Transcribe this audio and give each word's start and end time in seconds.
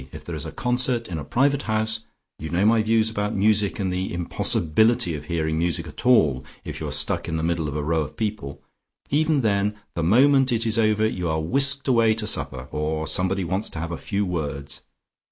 If 0.11 0.25
there 0.25 0.33
is 0.33 0.45
a 0.47 0.51
concert 0.51 1.07
in 1.07 1.19
a 1.19 1.23
private 1.23 1.61
house 1.69 1.99
you 2.39 2.49
know 2.49 2.65
my 2.65 2.81
views 2.81 3.11
about 3.11 3.35
music 3.35 3.77
and 3.77 3.93
the 3.93 4.11
impossibility 4.11 5.13
of 5.13 5.25
hearing 5.25 5.59
music 5.59 5.85
at 5.85 6.07
all 6.07 6.43
if 6.65 6.81
you 6.81 6.87
are 6.87 6.91
stuck 6.91 7.27
in 7.29 7.37
the 7.37 7.43
middle 7.43 7.67
of 7.67 7.75
a 7.75 7.83
row 7.83 8.01
of 8.01 8.17
people 8.17 8.63
even 9.11 9.41
then, 9.41 9.75
the 9.93 10.01
moment 10.01 10.51
it 10.51 10.65
is 10.65 10.79
over 10.79 11.05
you 11.07 11.29
are 11.29 11.39
whisked 11.39 11.87
away 11.87 12.15
to 12.15 12.25
supper, 12.25 12.67
or 12.71 13.05
somebody 13.05 13.43
wants 13.43 13.69
to 13.69 13.79
have 13.79 13.91
a 13.91 13.95
few 13.99 14.25
words. 14.25 14.81